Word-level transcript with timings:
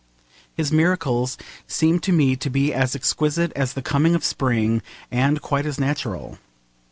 His 0.55 0.71
miracles 0.71 1.37
seem 1.67 1.99
to 1.99 2.11
me 2.11 2.35
to 2.35 2.49
be 2.49 2.73
as 2.73 2.95
exquisite 2.95 3.51
as 3.55 3.73
the 3.73 3.83
coming 3.83 4.15
of 4.15 4.23
spring, 4.25 4.81
and 5.11 5.39
quite 5.43 5.67
as 5.67 5.79
natural. 5.79 6.39